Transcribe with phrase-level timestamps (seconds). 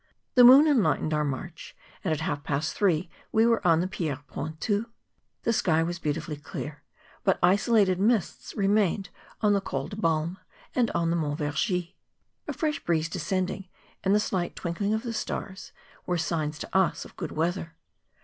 [0.33, 4.17] The moon enlightened our march; and at half past three we were on the Pierres
[4.27, 4.87] Pointues.
[5.43, 6.81] The sky was beautifully clear,
[7.23, 9.09] but isolated mists remained
[9.41, 10.37] on the Col de Balme,
[10.73, 11.93] and on the Mont Vergy.
[12.47, 13.67] A fresh breeze descending,
[14.03, 15.71] and the slight twinkling of the stars,
[16.07, 17.75] were signs to us of good weather.